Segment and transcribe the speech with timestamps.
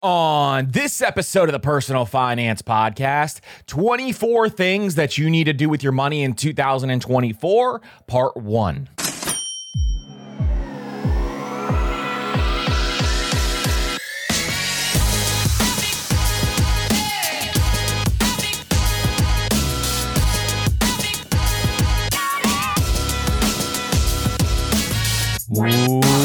[0.00, 5.68] On this episode of the Personal Finance Podcast, 24 things that you need to do
[5.68, 8.88] with your money in 2024, part one.
[25.48, 26.17] What's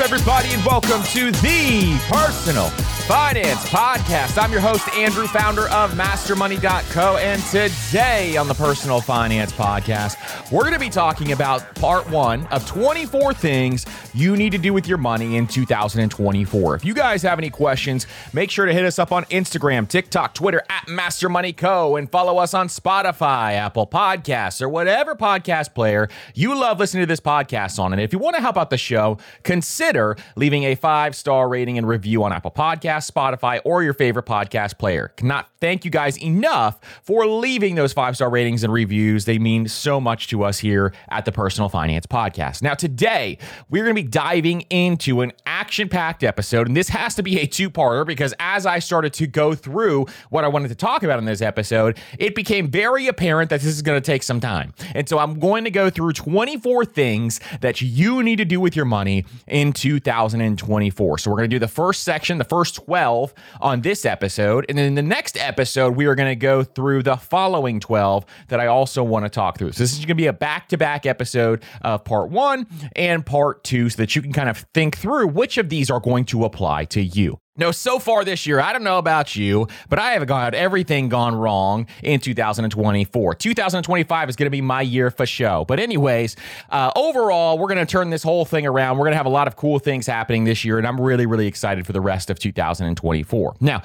[0.00, 2.70] up, everybody, and welcome to the Personal
[3.08, 4.36] Finance Podcast.
[4.36, 10.60] I'm your host, Andrew, founder of MasterMoney.co, and today on the Personal Finance Podcast, we're
[10.60, 14.86] going to be talking about part one of 24 things you need to do with
[14.86, 16.74] your money in 2024.
[16.74, 20.34] If you guys have any questions, make sure to hit us up on Instagram, TikTok,
[20.34, 26.54] Twitter at MasterMoneyCo, and follow us on Spotify, Apple Podcasts, or whatever podcast player you
[26.54, 27.94] love listening to this podcast on.
[27.94, 31.78] And if you want to help out the show, consider leaving a five star rating
[31.78, 35.12] and review on Apple Podcasts, Spotify, or your favorite podcast player.
[35.16, 39.24] Cannot thank you guys enough for leaving those five star ratings and reviews.
[39.24, 42.62] They mean so much to us here at the Personal Finance Podcast.
[42.62, 43.38] Now, today,
[43.68, 47.40] we're going to be diving into an action packed episode, and this has to be
[47.40, 51.02] a two parter because as I started to go through what I wanted to talk
[51.02, 54.40] about in this episode, it became very apparent that this is going to take some
[54.40, 54.72] time.
[54.94, 58.76] And so I'm going to go through 24 things that you need to do with
[58.76, 61.18] your money in 2024.
[61.18, 64.64] So we're going to do the first section, the first 12 on this episode.
[64.66, 68.24] And then in the next episode, we are going to go through the following 12
[68.48, 69.72] that I also want to talk through.
[69.72, 72.66] So this is going to be a back to back episode of part one
[72.96, 76.00] and part two so that you can kind of think through which of these are
[76.00, 77.38] going to apply to you.
[77.58, 81.08] No, so far this year, I don't know about you, but I have got everything
[81.08, 83.34] gone wrong in 2024.
[83.34, 85.64] 2025 is going to be my year for show.
[85.66, 86.36] But, anyways,
[86.70, 88.96] uh, overall, we're going to turn this whole thing around.
[88.96, 91.26] We're going to have a lot of cool things happening this year, and I'm really,
[91.26, 93.56] really excited for the rest of 2024.
[93.60, 93.82] Now,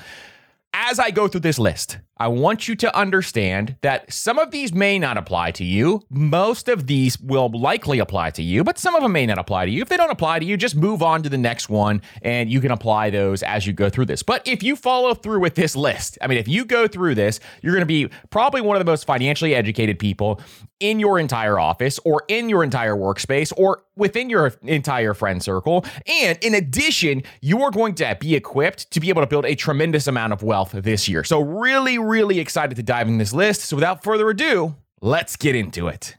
[0.73, 4.73] as I go through this list, I want you to understand that some of these
[4.73, 6.03] may not apply to you.
[6.09, 9.65] Most of these will likely apply to you, but some of them may not apply
[9.65, 9.81] to you.
[9.81, 12.61] If they don't apply to you, just move on to the next one and you
[12.61, 14.23] can apply those as you go through this.
[14.23, 17.41] But if you follow through with this list, I mean, if you go through this,
[17.61, 20.39] you're going to be probably one of the most financially educated people
[20.79, 25.85] in your entire office or in your entire workspace or within your entire friend circle.
[26.07, 29.55] And in addition, you are going to be equipped to be able to build a
[29.55, 31.23] tremendous amount of wealth this year.
[31.23, 33.61] So, really, really excited to dive in this list.
[33.61, 36.15] So, without further ado, let's get into it.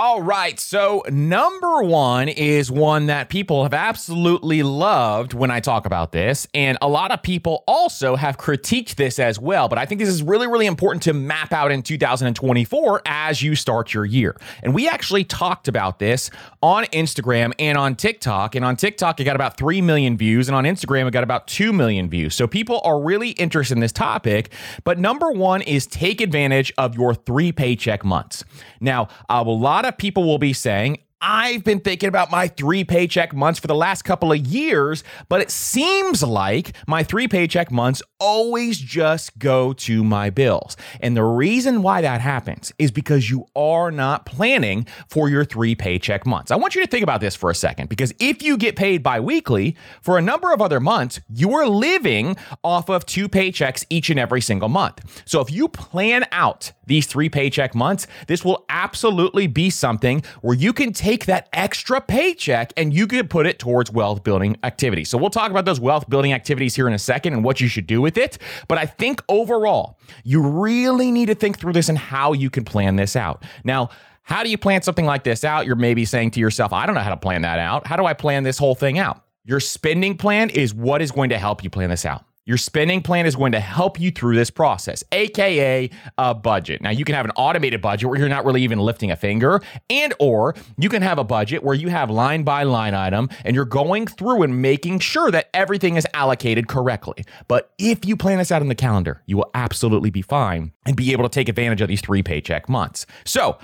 [0.00, 0.60] All right.
[0.60, 6.46] So, number one is one that people have absolutely loved when I talk about this.
[6.54, 9.66] And a lot of people also have critiqued this as well.
[9.66, 13.56] But I think this is really, really important to map out in 2024 as you
[13.56, 14.36] start your year.
[14.62, 16.30] And we actually talked about this
[16.62, 18.54] on Instagram and on TikTok.
[18.54, 20.46] And on TikTok, it got about 3 million views.
[20.48, 22.36] And on Instagram, it got about 2 million views.
[22.36, 24.52] So, people are really interested in this topic.
[24.84, 28.44] But number one is take advantage of your three paycheck months.
[28.80, 32.84] Now, a lot of of people will be saying, I've been thinking about my three
[32.84, 37.72] paycheck months for the last couple of years, but it seems like my three paycheck
[37.72, 40.76] months always just go to my bills.
[41.00, 45.74] And the reason why that happens is because you are not planning for your three
[45.74, 46.50] paycheck months.
[46.50, 49.02] I want you to think about this for a second because if you get paid
[49.02, 54.10] biweekly for a number of other months, you are living off of two paychecks each
[54.10, 55.22] and every single month.
[55.24, 60.56] So if you plan out these three paycheck months, this will absolutely be something where
[60.56, 65.08] you can take that extra paycheck and you can put it towards wealth building activities.
[65.08, 67.68] So we'll talk about those wealth building activities here in a second and what you
[67.68, 68.38] should do with it.
[68.68, 72.64] But I think overall, you really need to think through this and how you can
[72.64, 73.44] plan this out.
[73.64, 73.90] Now,
[74.22, 75.66] how do you plan something like this out?
[75.66, 77.86] You're maybe saying to yourself, I don't know how to plan that out.
[77.86, 79.22] How do I plan this whole thing out?
[79.44, 82.24] Your spending plan is what is going to help you plan this out.
[82.48, 86.80] Your spending plan is going to help you through this process, aka a uh, budget.
[86.80, 89.60] Now you can have an automated budget where you're not really even lifting a finger,
[89.90, 93.54] and or you can have a budget where you have line by line item and
[93.54, 97.22] you're going through and making sure that everything is allocated correctly.
[97.48, 100.96] But if you plan this out in the calendar, you will absolutely be fine and
[100.96, 103.04] be able to take advantage of these three paycheck months.
[103.26, 103.58] So,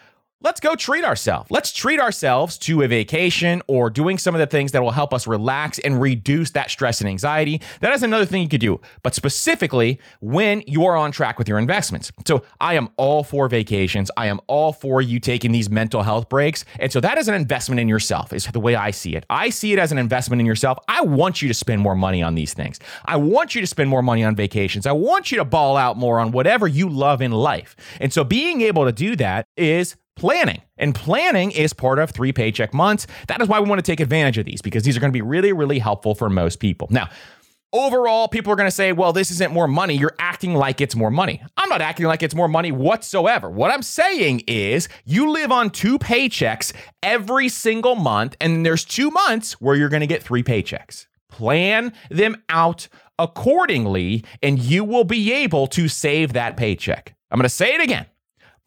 [0.47, 1.49] let's go treat ourselves.
[1.49, 5.13] Let's treat ourselves to a vacation or doing some of the things that will help
[5.13, 7.59] us relax and reduce that stress and anxiety.
[7.81, 11.49] That is another thing you could do, but specifically when you are on track with
[11.49, 12.11] your investments.
[12.25, 14.11] So I am all for vacations.
[14.15, 16.65] I am all for you taking these mental health breaks.
[16.79, 19.25] And so that is an investment in yourself, is the way I see it.
[19.29, 20.77] I see it as an investment in yourself.
[20.87, 22.79] I want you to spend more money on these things.
[23.05, 24.85] I want you to spend more money on vacations.
[24.85, 27.75] I want you to ball out more on whatever you love in life.
[27.99, 30.61] And so being able to do that is planning.
[30.77, 33.07] And planning is part of three paycheck months.
[33.27, 35.17] That is why we want to take advantage of these because these are going to
[35.17, 36.87] be really, really helpful for most people.
[36.91, 37.09] Now,
[37.73, 39.95] overall, people are going to say, well, this isn't more money.
[39.95, 41.41] You're acting like it's more money.
[41.57, 43.49] I'm not acting like it's more money whatsoever.
[43.49, 49.11] What I'm saying is you live on two paychecks every single month, and there's two
[49.11, 51.07] months where you're going to get three paychecks.
[51.29, 52.87] Plan them out
[53.19, 57.15] accordingly, and you will be able to save that paycheck.
[57.31, 58.05] I'm going to say it again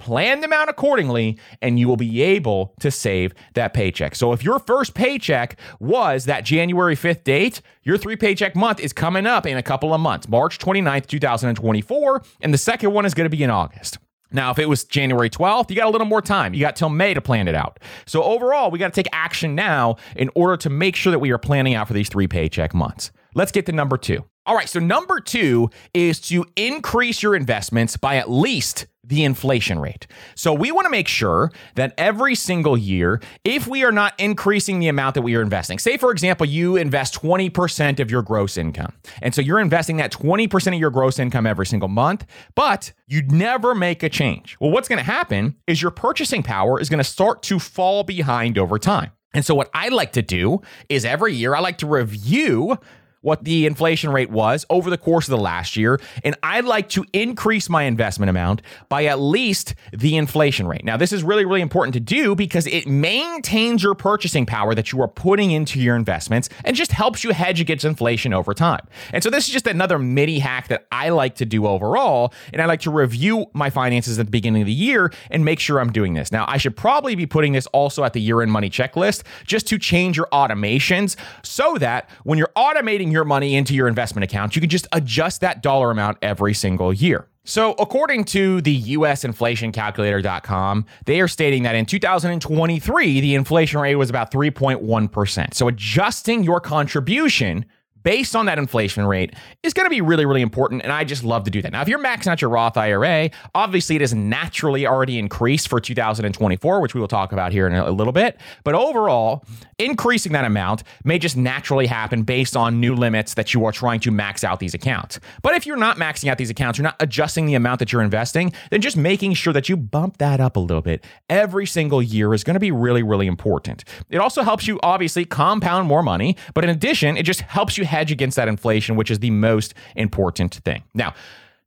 [0.01, 4.15] plan them out accordingly, and you will be able to save that paycheck.
[4.15, 8.93] So if your first paycheck was that January 5th date, your three paycheck month is
[8.93, 13.15] coming up in a couple of months, March 29th, 2024, and the second one is
[13.15, 13.99] going to be in August.
[14.33, 16.55] Now, if it was January 12th, you got a little more time.
[16.55, 17.81] You got till May to plan it out.
[18.07, 21.31] So, overall, we got to take action now in order to make sure that we
[21.31, 23.11] are planning out for these three paycheck months.
[23.35, 24.25] Let's get to number two.
[24.47, 29.79] All right, so number two is to increase your investments by at least the inflation
[29.79, 30.07] rate.
[30.35, 34.79] So we want to make sure that every single year, if we are not increasing
[34.79, 38.57] the amount that we are investing, say, for example, you invest 20% of your gross
[38.57, 38.95] income.
[39.21, 43.33] And so you're investing that 20% of your gross income every single month, but you'd
[43.33, 44.57] never make a change.
[44.59, 48.05] Well, what's going to happen is your purchasing power is going to start to fall
[48.05, 49.11] behind over time.
[49.33, 52.79] And so, what I like to do is every year I like to review
[53.23, 56.01] what the inflation rate was over the course of the last year.
[56.25, 60.85] And I'd like to increase my investment amount by at least the inflation rate.
[60.85, 64.93] Now, this is really, really important to do because it maintains your purchasing power that
[64.93, 68.87] you are putting into your investments and just helps you hedge against inflation over time.
[69.13, 72.33] And so, this is just another mini hack that I like to do overall.
[72.53, 75.61] And I like to review my finances at the beginning of the year and make
[75.61, 76.33] sure I'm doing this.
[76.33, 79.67] Now, I should probably be putting this also at the year end money checklist just
[79.69, 84.55] to change your automations so that when you're automating your money into your investment account,
[84.55, 87.27] you can just adjust that dollar amount every single year.
[87.45, 94.11] So, according to the usinflationcalculator.com, they are stating that in 2023, the inflation rate was
[94.11, 95.55] about 3.1%.
[95.55, 97.65] So, adjusting your contribution
[98.03, 100.83] based on that inflation rate is going to be really, really important.
[100.83, 101.73] And I just love to do that.
[101.73, 105.81] Now, if you're maxing out your Roth IRA, obviously it is naturally already increased for
[105.81, 108.41] 2024, which we will talk about here in a little bit.
[108.65, 109.45] But overall,
[109.79, 114.01] increasing that amount may just naturally happen based on new limits that you are trying
[114.01, 115.21] to max out these accounts.
[115.43, 118.03] But if you're not maxing out these accounts, you're not adjusting the amount that you're
[118.03, 122.03] investing, then just making sure that you bump that up a little bit every single
[122.03, 123.85] year is going to be really, really important.
[124.09, 127.85] It also helps you obviously compound more money, but in addition, it just helps you
[127.91, 130.85] hedge against that inflation, which is the most important thing.
[130.95, 131.15] Now,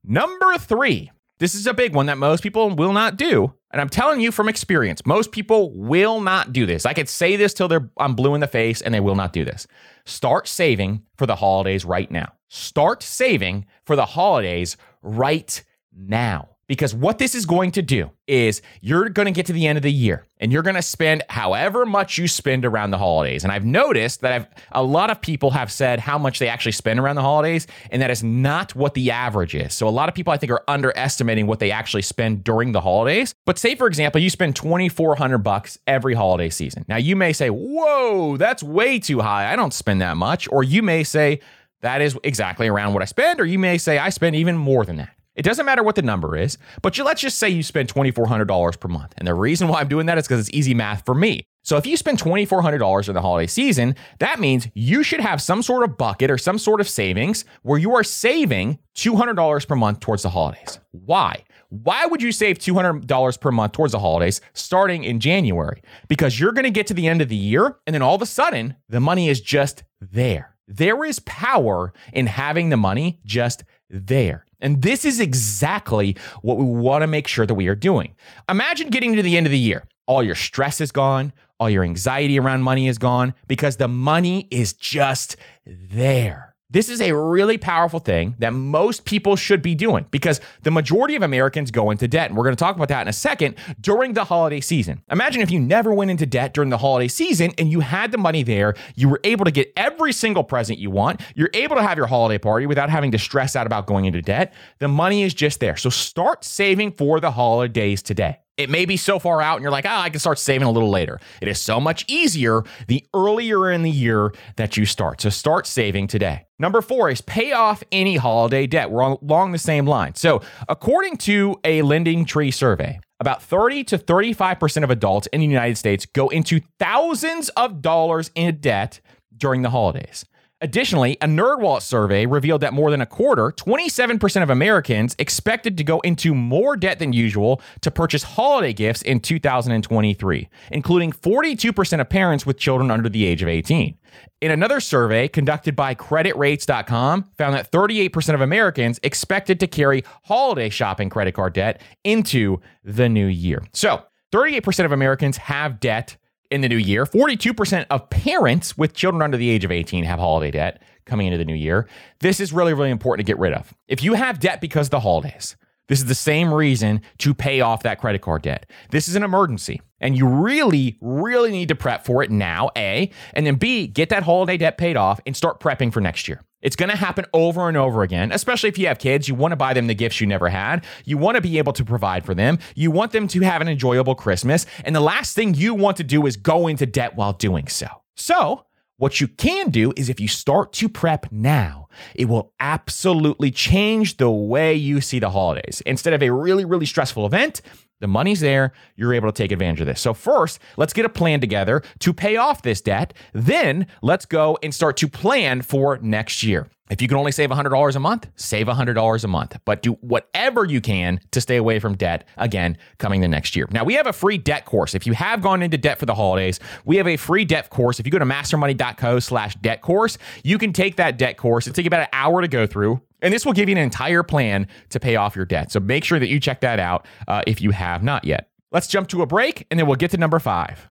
[0.03, 3.53] number three, this is a big one that most people will not do.
[3.71, 6.85] And I'm telling you from experience, most people will not do this.
[6.85, 9.33] I could say this till they're I'm blue in the face and they will not
[9.33, 9.67] do this.
[10.05, 12.33] Start saving for the holidays right now.
[12.49, 16.52] Start saving for the holidays right now.
[16.73, 19.77] Because what this is going to do is you're going to get to the end
[19.77, 23.43] of the year and you're going to spend however much you spend around the holidays.
[23.43, 26.71] And I've noticed that I've, a lot of people have said how much they actually
[26.71, 29.75] spend around the holidays, and that is not what the average is.
[29.75, 32.81] So a lot of people I think are underestimating what they actually spend during the
[32.81, 33.35] holidays.
[33.45, 36.85] But say for example, you spend 2400 bucks every holiday season.
[36.87, 39.53] Now you may say, "Whoa, that's way too high.
[39.53, 41.39] I don't spend that much." Or you may say,
[41.81, 44.85] that is exactly around what I spend, or you may say I spend even more
[44.85, 45.15] than that.
[45.35, 48.79] It doesn't matter what the number is, but you, let's just say you spend $2,400
[48.79, 49.13] per month.
[49.17, 51.43] And the reason why I'm doing that is because it's easy math for me.
[51.63, 55.63] So if you spend $2,400 in the holiday season, that means you should have some
[55.63, 60.01] sort of bucket or some sort of savings where you are saving $200 per month
[60.01, 60.79] towards the holidays.
[60.91, 61.43] Why?
[61.69, 65.81] Why would you save $200 per month towards the holidays starting in January?
[66.07, 68.21] Because you're going to get to the end of the year and then all of
[68.21, 70.55] a sudden the money is just there.
[70.67, 74.45] There is power in having the money just there.
[74.63, 78.15] And this is exactly what we want to make sure that we are doing.
[78.49, 79.83] Imagine getting to the end of the year.
[80.07, 84.47] All your stress is gone, all your anxiety around money is gone because the money
[84.49, 86.52] is just there.
[86.73, 91.15] This is a really powerful thing that most people should be doing because the majority
[91.15, 92.31] of Americans go into debt.
[92.31, 95.03] And we're going to talk about that in a second during the holiday season.
[95.11, 98.17] Imagine if you never went into debt during the holiday season and you had the
[98.17, 101.83] money there, you were able to get every single present you want, you're able to
[101.83, 104.51] have your holiday party without having to stress out about going into debt.
[104.79, 105.77] The money is just there.
[105.77, 108.39] So start saving for the holidays today.
[108.55, 110.67] It may be so far out and you're like, ah, oh, I can start saving
[110.67, 111.19] a little later.
[111.41, 115.21] It is so much easier the earlier in the year that you start.
[115.21, 116.45] So start saving today.
[116.59, 118.91] Number four is pay off any holiday debt.
[118.91, 120.13] We're along the same line.
[120.15, 125.47] So, according to a Lending Tree survey, about 30 to 35% of adults in the
[125.47, 129.01] United States go into thousands of dollars in debt
[129.35, 130.25] during the holidays.
[130.63, 135.83] Additionally, a NerdWallet survey revealed that more than a quarter, 27% of Americans expected to
[135.83, 142.09] go into more debt than usual to purchase holiday gifts in 2023, including 42% of
[142.09, 143.97] parents with children under the age of 18.
[144.39, 150.69] In another survey conducted by creditrates.com found that 38% of Americans expected to carry holiday
[150.69, 153.61] shopping credit card debt into the new year.
[153.73, 156.15] So, 38% of Americans have debt
[156.53, 157.03] in the new year.
[157.05, 161.39] 42% of parents with children under the age of 18 have holiday debt coming into
[161.39, 161.87] the new year.
[162.19, 163.73] This is really, really important to get rid of.
[163.87, 165.55] If you have debt because of the holidays,
[165.87, 168.69] this is the same reason to pay off that credit card debt.
[168.91, 173.09] This is an emergency, and you really, really need to prep for it now, A,
[173.33, 176.43] and then B, get that holiday debt paid off and start prepping for next year.
[176.61, 179.27] It's going to happen over and over again, especially if you have kids.
[179.27, 180.85] You want to buy them the gifts you never had.
[181.03, 182.57] You want to be able to provide for them.
[182.73, 184.65] You want them to have an enjoyable Christmas.
[184.85, 187.87] And the last thing you want to do is go into debt while doing so.
[188.15, 188.65] So,
[188.97, 194.17] what you can do is if you start to prep now, it will absolutely change
[194.17, 195.81] the way you see the holidays.
[195.85, 197.61] Instead of a really, really stressful event,
[198.03, 198.73] the money's there.
[198.97, 200.01] You're able to take advantage of this.
[200.01, 203.13] So, first, let's get a plan together to pay off this debt.
[203.33, 206.67] Then, let's go and start to plan for next year.
[206.89, 210.65] If you can only save $100 a month, save $100 a month, but do whatever
[210.65, 213.67] you can to stay away from debt again coming the next year.
[213.71, 214.93] Now, we have a free debt course.
[214.93, 218.01] If you have gone into debt for the holidays, we have a free debt course.
[218.01, 221.67] If you go to mastermoney.co slash debt course, you can take that debt course.
[221.67, 223.01] It takes about an hour to go through.
[223.23, 225.71] And this will give you an entire plan to pay off your debt.
[225.71, 228.49] So make sure that you check that out uh, if you have not yet.
[228.71, 230.89] Let's jump to a break and then we'll get to number five.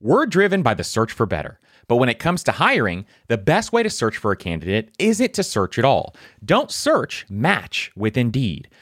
[0.00, 1.60] We're driven by the search for better.
[1.88, 5.34] But when it comes to hiring, the best way to search for a candidate isn't
[5.34, 6.16] to search at all.
[6.44, 8.68] Don't search, match with Indeed.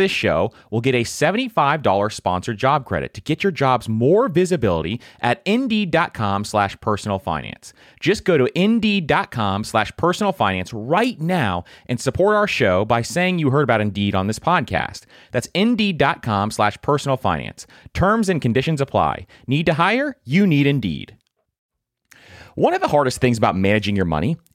[0.00, 5.00] this show will get a $75 sponsored job credit to get your jobs more visibility
[5.20, 7.72] at Indeed.com slash personal finance.
[8.00, 13.38] Just go to Indeed.com slash personal finance right now and support our show by saying
[13.38, 15.04] you heard about Indeed on this podcast.
[15.30, 17.66] That's Indeed.com slash personal finance.
[17.94, 19.26] Terms and conditions apply.
[19.46, 20.16] Need to hire?
[20.24, 21.16] You need Indeed.
[22.54, 24.36] One of the hardest things about managing your money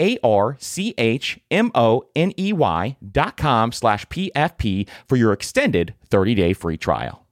[0.00, 5.32] A R C H M O N E Y dot com slash PFP for your
[5.32, 7.27] extended 30 day free trial.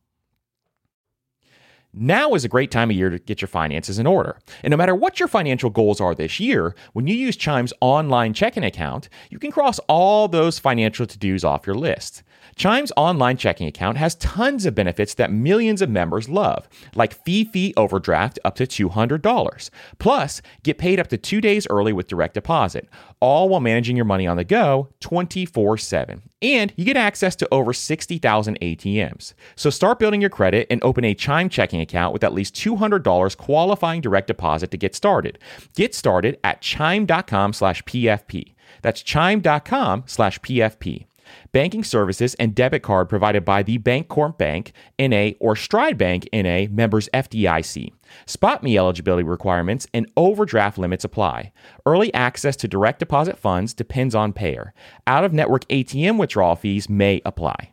[1.98, 4.38] Now is a great time of year to get your finances in order.
[4.62, 8.35] And no matter what your financial goals are this year, when you use Chime's online
[8.35, 12.22] checking account, you can cross all those financial to dos off your list.
[12.54, 17.44] Chime's online checking account has tons of benefits that millions of members love, like fee
[17.44, 19.70] fee overdraft up to $200.
[19.98, 22.88] Plus, get paid up to two days early with direct deposit,
[23.20, 26.22] all while managing your money on the go 24 7.
[26.42, 29.32] And you get access to over 60,000 ATMs.
[29.54, 33.37] So start building your credit and open a Chime checking account with at least $200
[33.37, 35.38] qualifying direct deposit to get started.
[35.75, 38.55] Get started at chime.com slash PFP.
[38.83, 41.07] That's chime.com slash PFP.
[41.53, 46.66] Banking services and debit card provided by the Bancorp Bank, NA, or Stride Bank, NA,
[46.70, 47.92] members FDIC.
[48.27, 51.53] SpotMe eligibility requirements and overdraft limits apply.
[51.85, 54.72] Early access to direct deposit funds depends on payer.
[55.07, 57.72] Out of network ATM withdrawal fees may apply.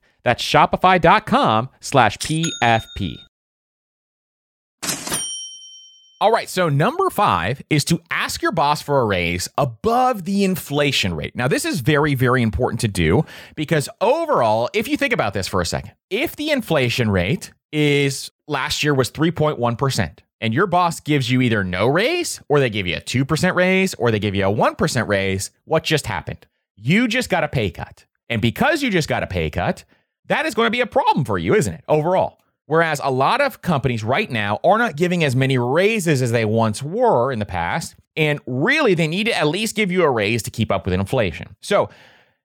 [0.23, 3.15] That's shopify.com slash PFP.
[6.21, 10.43] All right, so number five is to ask your boss for a raise above the
[10.43, 11.35] inflation rate.
[11.35, 15.47] Now, this is very, very important to do because overall, if you think about this
[15.47, 20.99] for a second, if the inflation rate is last year was 3.1%, and your boss
[20.99, 24.35] gives you either no raise or they give you a 2% raise or they give
[24.35, 26.45] you a 1% raise, what just happened?
[26.75, 28.05] You just got a pay cut.
[28.27, 29.85] And because you just got a pay cut,
[30.31, 31.83] that is going to be a problem for you, isn't it?
[31.87, 32.39] Overall.
[32.65, 36.45] Whereas a lot of companies right now are not giving as many raises as they
[36.45, 37.95] once were in the past.
[38.15, 40.93] And really, they need to at least give you a raise to keep up with
[40.93, 41.55] inflation.
[41.59, 41.89] So,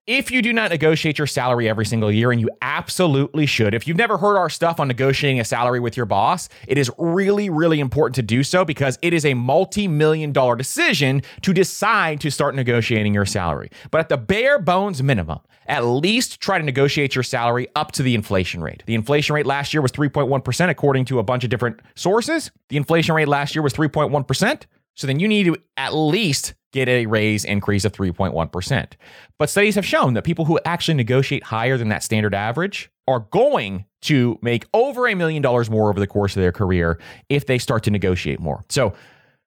[0.07, 3.89] if you do not negotiate your salary every single year, and you absolutely should, if
[3.89, 7.51] you've never heard our stuff on negotiating a salary with your boss, it is really,
[7.51, 12.21] really important to do so because it is a multi million dollar decision to decide
[12.21, 13.71] to start negotiating your salary.
[13.91, 18.05] But at the bare bones minimum, at least try to negotiate your salary up to
[18.05, 18.85] the inflation rate.
[18.87, 22.53] The inflation rate last year was 3.1%, according to a bunch of different sources.
[22.69, 24.63] The inflation rate last year was 3.1%.
[24.97, 28.93] So then you need to at least get a raise increase of 3.1%.
[29.39, 33.21] But studies have shown that people who actually negotiate higher than that standard average are
[33.21, 37.47] going to make over a million dollars more over the course of their career if
[37.47, 38.65] they start to negotiate more.
[38.69, 38.95] So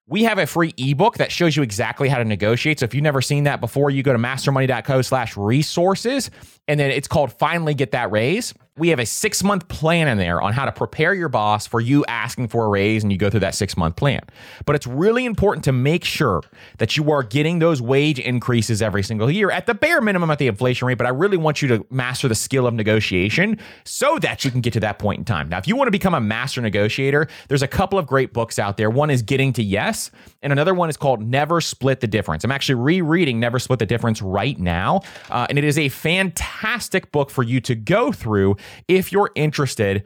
[0.07, 2.79] we have a free ebook that shows you exactly how to negotiate.
[2.79, 6.31] So if you've never seen that before, you go to mastermoney.co slash resources,
[6.67, 10.17] and then it's called Finally Get That Raise we have a six month plan in
[10.17, 13.17] there on how to prepare your boss for you asking for a raise and you
[13.17, 14.21] go through that six month plan.
[14.65, 16.41] But it's really important to make sure
[16.77, 20.39] that you are getting those wage increases every single year at the bare minimum at
[20.39, 20.97] the inflation rate.
[20.97, 24.61] But I really want you to master the skill of negotiation so that you can
[24.61, 25.49] get to that point in time.
[25.49, 28.59] Now, if you want to become a master negotiator, there's a couple of great books
[28.59, 28.89] out there.
[28.89, 30.11] One is Getting to Yes,
[30.41, 32.43] and another one is called Never Split the Difference.
[32.43, 35.01] I'm actually rereading Never Split the Difference right now.
[35.29, 38.55] Uh, and it is a fantastic book for you to go through
[38.87, 40.03] if you're interested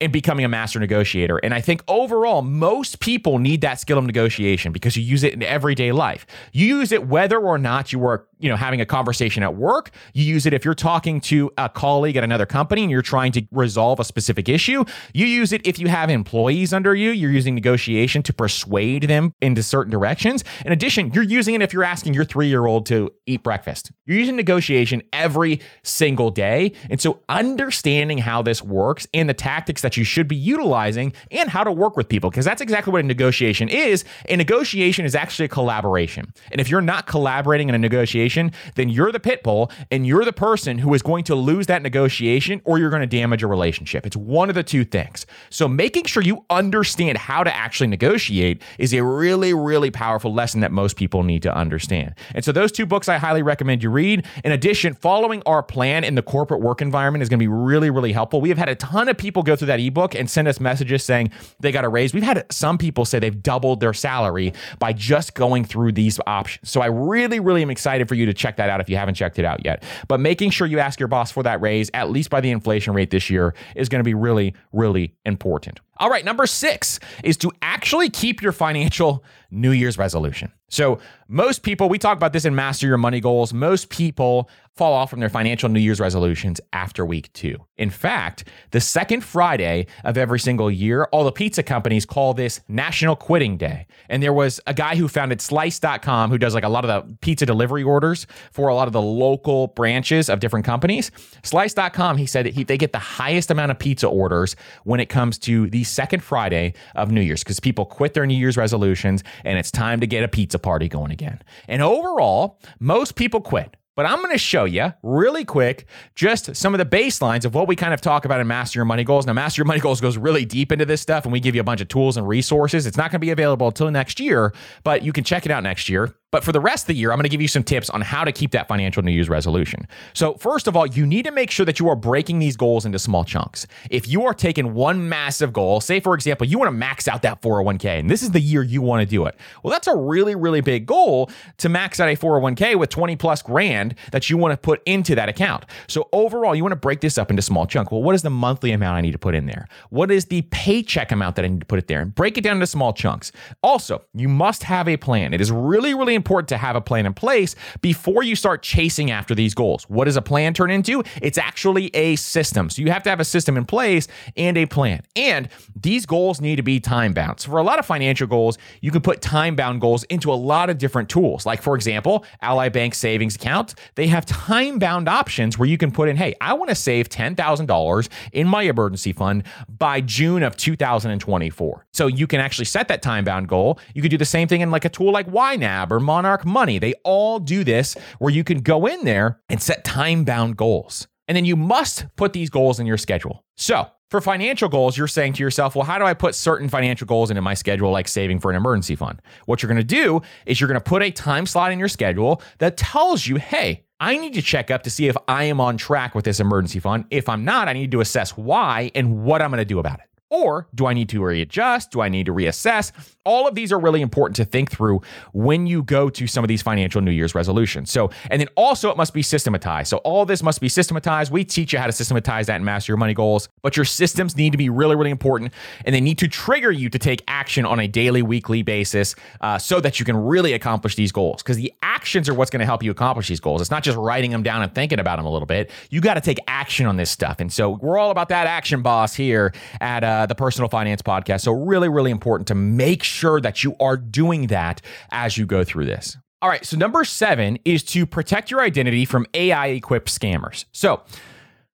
[0.00, 1.38] in becoming a master negotiator.
[1.38, 5.32] And I think overall, most people need that skill of negotiation because you use it
[5.32, 6.26] in everyday life.
[6.52, 9.90] You use it whether or not you are you know, having a conversation at work.
[10.12, 13.32] You use it if you're talking to a colleague at another company and you're trying
[13.32, 14.84] to resolve a specific issue.
[15.14, 17.10] You use it if you have employees under you.
[17.10, 20.44] You're using negotiation to persuade them into certain directions.
[20.66, 23.92] In addition, you're using it if you're asking your three year old to eat breakfast.
[24.04, 26.72] You're using negotiation every single day.
[26.90, 31.64] And so understanding how this works and the tactics you should be utilizing and how
[31.64, 34.04] to work with people, because that's exactly what a negotiation is.
[34.28, 36.32] A negotiation is actually a collaboration.
[36.52, 40.06] And if you're not collaborating in a negotiation, negotiation, then you're the pit bull and
[40.06, 43.42] you're the person who is going to lose that negotiation or you're going to damage
[43.42, 44.06] a relationship.
[44.06, 45.26] It's one of the two things.
[45.50, 50.60] So making sure you understand how to actually negotiate is a really, really powerful lesson
[50.60, 52.14] that most people need to understand.
[52.34, 54.26] And so those two books I highly recommend you read.
[54.44, 57.90] In addition, following our plan in the corporate work environment is going to be really,
[57.90, 58.40] really helpful.
[58.40, 61.04] We have had a ton of people go through that ebook and send us messages
[61.04, 62.12] saying they got a raise.
[62.12, 66.70] We've had some people say they've doubled their salary by just going through these options.
[66.70, 68.96] So I really, really am excited for you you to check that out if you
[68.96, 69.82] haven't checked it out yet.
[70.08, 72.94] But making sure you ask your boss for that raise, at least by the inflation
[72.94, 75.80] rate this year, is going to be really, really important.
[75.98, 80.50] All right, number six is to actually keep your financial New Year's resolution.
[80.68, 83.54] So, most people, we talk about this in Master Your Money Goals.
[83.54, 87.56] Most people fall off from their financial New Year's resolutions after week two.
[87.76, 92.60] In fact, the second Friday of every single year, all the pizza companies call this
[92.66, 93.86] National Quitting Day.
[94.08, 97.16] And there was a guy who founded Slice.com who does like a lot of the
[97.20, 101.12] pizza delivery orders for a lot of the local branches of different companies.
[101.44, 105.06] Slice.com, he said that he, they get the highest amount of pizza orders when it
[105.08, 109.22] comes to the second Friday of New Year's because people quit their New Year's resolutions
[109.44, 111.40] and it's time to get a pizza party going again.
[111.68, 113.76] And overall, most people quit.
[113.96, 117.68] But I'm going to show you really quick just some of the baselines of what
[117.68, 119.24] we kind of talk about in Master Your Money Goals.
[119.24, 121.60] Now, Master Your Money Goals goes really deep into this stuff, and we give you
[121.60, 122.86] a bunch of tools and resources.
[122.86, 124.52] It's not going to be available until next year,
[124.82, 126.12] but you can check it out next year.
[126.34, 128.00] But for the rest of the year, I'm going to give you some tips on
[128.00, 129.86] how to keep that financial New Year's resolution.
[130.14, 132.84] So, first of all, you need to make sure that you are breaking these goals
[132.84, 133.68] into small chunks.
[133.88, 137.22] If you are taking one massive goal, say, for example, you want to max out
[137.22, 139.36] that 401k, and this is the year you want to do it.
[139.62, 143.40] Well, that's a really, really big goal to max out a 401k with 20 plus
[143.40, 145.64] grand that you want to put into that account.
[145.88, 147.90] So, overall, you want to break this up into small chunks.
[147.90, 149.68] Well, what is the monthly amount I need to put in there?
[149.90, 152.00] What is the paycheck amount that I need to put it there?
[152.00, 153.32] And break it down into small chunks.
[153.62, 155.34] Also, you must have a plan.
[155.34, 159.10] It is really, really important to have a plan in place before you start chasing
[159.10, 159.84] after these goals.
[159.88, 161.02] What does a plan turn into?
[161.20, 162.70] It's actually a system.
[162.70, 165.02] So you have to have a system in place and a plan.
[165.16, 167.40] And these goals need to be time bound.
[167.40, 170.34] So for a lot of financial goals, you can put time bound goals into a
[170.34, 171.46] lot of different tools.
[171.46, 175.90] Like, for example, Ally Bank Savings Account, they have time bound options where you can
[175.90, 180.56] put in, hey, I want to save $10,000 in my emergency fund by June of
[180.56, 181.86] 2024.
[181.92, 183.78] So you can actually set that time bound goal.
[183.94, 186.78] You could do the same thing in like a tool like YNAB or Monarch Money.
[186.78, 191.06] They all do this where you can go in there and set time bound goals.
[191.26, 193.44] And then you must put these goals in your schedule.
[193.56, 197.04] So, for financial goals, you're saying to yourself, well, how do I put certain financial
[197.04, 199.20] goals into my schedule, like saving for an emergency fund?
[199.46, 201.88] What you're going to do is you're going to put a time slot in your
[201.88, 205.60] schedule that tells you, hey, I need to check up to see if I am
[205.60, 207.06] on track with this emergency fund.
[207.10, 209.98] If I'm not, I need to assess why and what I'm going to do about
[209.98, 210.06] it.
[210.34, 211.92] Or do I need to readjust?
[211.92, 212.90] Do I need to reassess?
[213.24, 215.00] All of these are really important to think through
[215.32, 217.92] when you go to some of these financial New Year's resolutions.
[217.92, 219.90] So, and then also it must be systematized.
[219.90, 221.30] So, all this must be systematized.
[221.30, 224.36] We teach you how to systematize that and master your money goals, but your systems
[224.36, 225.52] need to be really, really important
[225.84, 229.56] and they need to trigger you to take action on a daily, weekly basis uh,
[229.56, 231.44] so that you can really accomplish these goals.
[231.44, 233.60] Because the actions are what's going to help you accomplish these goals.
[233.60, 235.70] It's not just writing them down and thinking about them a little bit.
[235.90, 237.38] You got to take action on this stuff.
[237.38, 241.02] And so, we're all about that action boss here at uh, Uh, the Personal Finance
[241.02, 241.42] Podcast.
[241.42, 245.64] So, really, really important to make sure that you are doing that as you go
[245.64, 246.16] through this.
[246.40, 250.64] All right, so number seven is to protect your identity from AI equipped scammers.
[250.72, 251.02] So,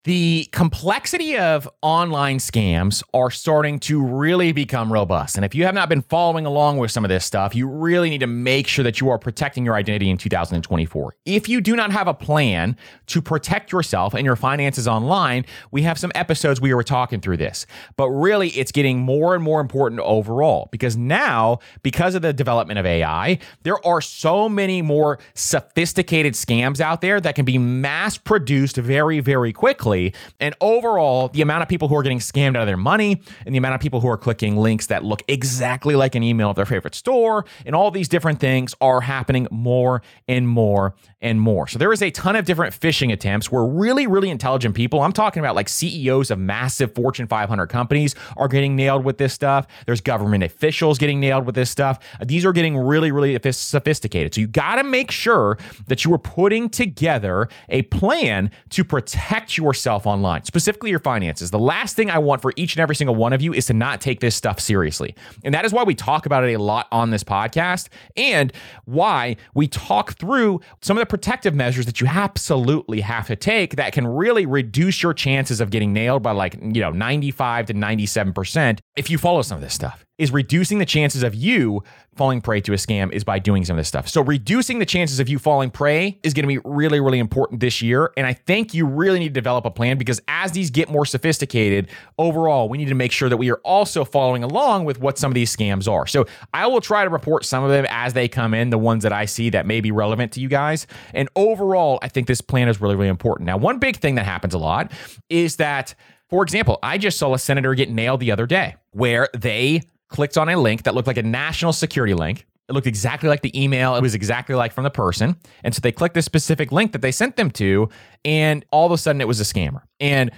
[0.08, 5.36] the complexity of online scams are starting to really become robust.
[5.36, 8.10] And if you have not been following along with some of this stuff, you really
[8.10, 11.18] need to make sure that you are protecting your identity in 2024.
[11.26, 15.82] If you do not have a plan to protect yourself and your finances online, we
[15.82, 17.66] have some episodes we were talking through this.
[17.98, 22.80] But really, it's getting more and more important overall because now, because of the development
[22.80, 28.18] of AI, there are so many more sophisticated scams out there that can be mass
[28.18, 29.97] produced very, very quickly
[30.40, 33.54] and overall, the amount of people who are getting scammed out of their money and
[33.54, 36.56] the amount of people who are clicking links that look exactly like an email of
[36.56, 41.68] their favorite store and all these different things are happening more and more and more.
[41.68, 45.12] So there is a ton of different phishing attempts where really, really intelligent people, I'm
[45.12, 49.66] talking about like CEOs of massive Fortune 500 companies, are getting nailed with this stuff.
[49.86, 52.00] There's government officials getting nailed with this stuff.
[52.24, 54.36] These are getting really, really sophisticated.
[54.36, 59.58] So you got to make sure that you are putting together a plan to protect
[59.58, 61.50] yourself online, specifically your finances.
[61.50, 63.74] The last thing I want for each and every single one of you is to
[63.74, 65.16] not take this stuff seriously.
[65.44, 68.54] And that is why we talk about it a lot on this podcast and
[68.86, 73.76] why we talk through some of the protective measures that you absolutely have to take
[73.76, 77.74] that can really reduce your chances of getting nailed by like, you know, 95 to
[77.74, 81.84] 97% if you follow some of this stuff is reducing the chances of you
[82.16, 84.08] falling prey to a scam is by doing some of this stuff.
[84.08, 87.60] So reducing the chances of you falling prey is going to be really really important
[87.60, 90.72] this year and I think you really need to develop a plan because as these
[90.72, 94.86] get more sophisticated, overall we need to make sure that we are also following along
[94.86, 96.08] with what some of these scams are.
[96.08, 99.04] So I will try to report some of them as they come in, the ones
[99.04, 100.88] that I see that may be relevant to you guys.
[101.14, 103.46] And overall, I think this plan is really really important.
[103.46, 104.92] Now, one big thing that happens a lot
[105.30, 105.94] is that
[106.30, 110.38] for example, I just saw a senator get nailed the other day where they clicked
[110.38, 112.46] on a link that looked like a national security link.
[112.70, 113.96] It looked exactly like the email.
[113.96, 115.38] It was exactly like from the person.
[115.64, 117.90] And so they clicked this specific link that they sent them to,
[118.26, 119.84] and all of a sudden it was a scammer.
[120.00, 120.32] And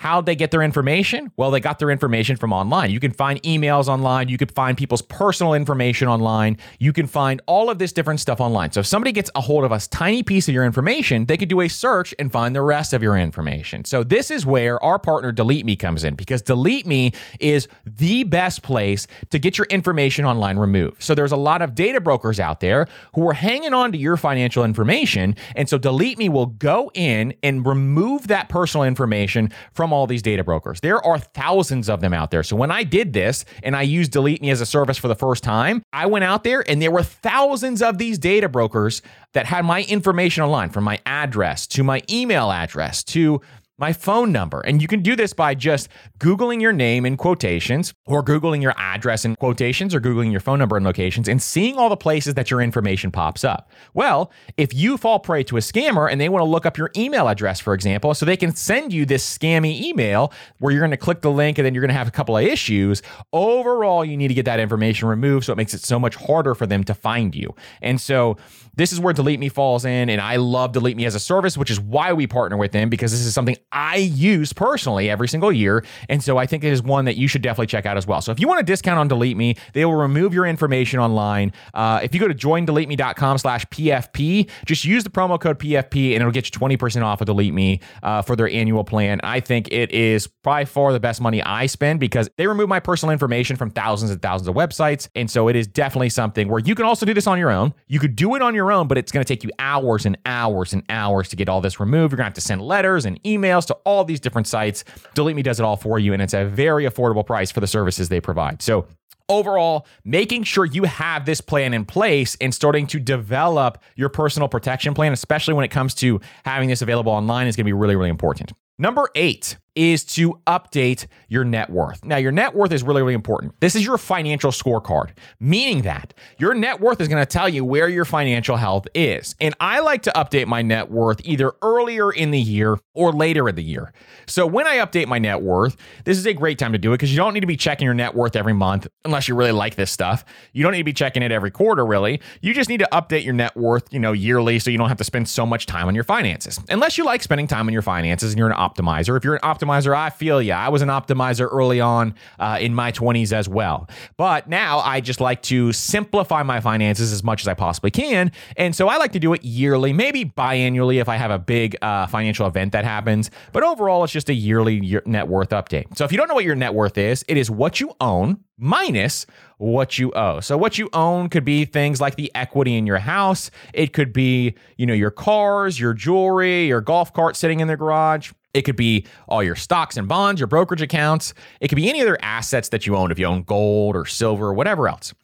[0.00, 1.30] How'd they get their information?
[1.36, 2.90] Well, they got their information from online.
[2.90, 4.30] You can find emails online.
[4.30, 6.56] You could find people's personal information online.
[6.78, 8.72] You can find all of this different stuff online.
[8.72, 11.50] So if somebody gets a hold of a tiny piece of your information, they could
[11.50, 13.84] do a search and find the rest of your information.
[13.84, 18.24] So this is where our partner Delete Me comes in because Delete Me is the
[18.24, 21.02] best place to get your information online removed.
[21.02, 24.16] So there's a lot of data brokers out there who are hanging on to your
[24.16, 25.36] financial information.
[25.54, 30.06] And so Delete Me will go in and remove that personal information from from all
[30.06, 30.80] these data brokers.
[30.80, 32.44] There are thousands of them out there.
[32.44, 35.16] So when I did this and I used Delete Me as a service for the
[35.16, 39.46] first time, I went out there and there were thousands of these data brokers that
[39.46, 43.40] had my information online from my address to my email address to
[43.80, 44.60] my phone number.
[44.60, 45.88] And you can do this by just
[46.18, 50.58] Googling your name in quotations, or Googling your address in quotations, or Googling your phone
[50.58, 53.70] number in locations, and seeing all the places that your information pops up.
[53.94, 56.90] Well, if you fall prey to a scammer and they want to look up your
[56.94, 60.90] email address, for example, so they can send you this scammy email where you're going
[60.90, 64.04] to click the link and then you're going to have a couple of issues, overall,
[64.04, 66.66] you need to get that information removed so it makes it so much harder for
[66.66, 67.54] them to find you.
[67.80, 68.36] And so,
[68.80, 71.58] this is where Delete Me falls in, and I love Delete Me as a service,
[71.58, 75.28] which is why we partner with them because this is something I use personally every
[75.28, 75.84] single year.
[76.08, 78.22] And so I think it is one that you should definitely check out as well.
[78.22, 81.52] So if you want a discount on Delete Me, they will remove your information online.
[81.74, 86.22] Uh, if you go to joindeleteme.com slash PFP, just use the promo code PFP and
[86.22, 89.20] it'll get you 20% off of Delete Me uh, for their annual plan.
[89.22, 92.80] I think it is by far the best money I spend because they remove my
[92.80, 95.06] personal information from thousands and thousands of websites.
[95.14, 97.74] And so it is definitely something where you can also do this on your own.
[97.86, 100.16] You could do it on your own, but it's going to take you hours and
[100.26, 102.12] hours and hours to get all this removed.
[102.12, 104.84] You're going to have to send letters and emails to all these different sites.
[105.14, 107.66] Delete Me does it all for you, and it's a very affordable price for the
[107.66, 108.62] services they provide.
[108.62, 108.86] So,
[109.28, 114.48] overall, making sure you have this plan in place and starting to develop your personal
[114.48, 117.72] protection plan, especially when it comes to having this available online, is going to be
[117.72, 118.52] really, really important.
[118.78, 122.04] Number eight, is to update your net worth.
[122.04, 123.58] Now, your net worth is really, really important.
[123.60, 127.64] This is your financial scorecard, meaning that your net worth is going to tell you
[127.64, 129.34] where your financial health is.
[129.40, 133.48] And I like to update my net worth either earlier in the year or later
[133.48, 133.92] in the year.
[134.26, 136.94] So when I update my net worth, this is a great time to do it
[136.94, 139.52] because you don't need to be checking your net worth every month unless you really
[139.52, 140.24] like this stuff.
[140.52, 142.20] You don't need to be checking it every quarter, really.
[142.40, 144.98] You just need to update your net worth, you know, yearly so you don't have
[144.98, 146.58] to spend so much time on your finances.
[146.68, 149.16] Unless you like spending time on your finances and you're an optimizer.
[149.16, 149.94] If you're an optimizer, optimizer.
[149.94, 150.52] I feel you.
[150.52, 153.88] I was an optimizer early on uh, in my 20s as well.
[154.16, 158.32] But now I just like to simplify my finances as much as I possibly can.
[158.56, 161.76] And so I like to do it yearly, maybe biannually if I have a big
[161.82, 163.30] uh, financial event that happens.
[163.52, 165.96] But overall, it's just a yearly net worth update.
[165.96, 168.38] So if you don't know what your net worth is, it is what you own
[168.60, 170.40] minus what you owe.
[170.40, 173.50] So what you own could be things like the equity in your house.
[173.74, 177.76] It could be, you know, your cars, your jewelry, your golf cart sitting in the
[177.76, 178.32] garage.
[178.54, 181.34] It could be all your stocks and bonds, your brokerage accounts.
[181.60, 184.46] It could be any other assets that you own if you own gold or silver
[184.46, 185.14] or whatever else.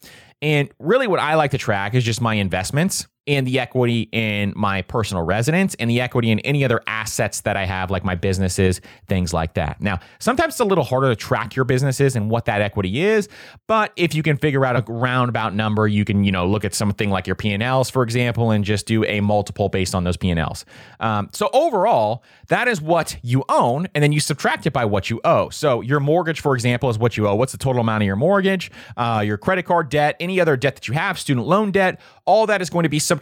[0.43, 4.53] And really what I like to track is just my investments and the equity in
[4.57, 8.15] my personal residence and the equity in any other assets that I have, like my
[8.15, 9.81] businesses, things like that.
[9.81, 13.29] Now, sometimes it's a little harder to track your businesses and what that equity is,
[13.67, 16.75] but if you can figure out a roundabout number, you can, you know, look at
[16.75, 20.65] something like your P&Ls, for example, and just do a multiple based on those P&Ls.
[21.00, 25.11] Um, so overall, that is what you own, and then you subtract it by what
[25.11, 25.48] you owe.
[25.50, 27.35] So your mortgage, for example, is what you owe.
[27.35, 28.71] What's the total amount of your mortgage?
[28.96, 32.46] Uh, your credit card debt, any other debt that you have, student loan debt, all
[32.46, 33.15] that is going to be subtracted